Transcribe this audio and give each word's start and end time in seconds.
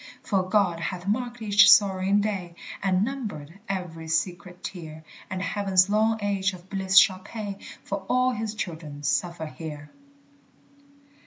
For 0.23 0.49
God 0.49 0.79
hath 0.79 1.05
marked 1.05 1.43
each 1.43 1.69
sorrowing 1.69 2.21
day 2.21 2.55
And 2.81 3.05
numbered 3.05 3.59
every 3.69 4.07
secret 4.07 4.63
tear, 4.63 5.03
And 5.29 5.43
heaven's 5.43 5.91
long 5.91 6.17
age 6.23 6.53
of 6.53 6.71
bliss 6.71 6.97
shall 6.97 7.19
pay 7.19 7.59
For 7.83 7.99
all 8.09 8.31
his 8.31 8.55
children 8.55 9.03
suffer 9.03 9.45
here. 9.45 9.91